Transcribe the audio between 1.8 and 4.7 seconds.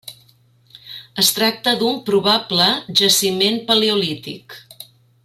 d’un probable jaciment paleolític.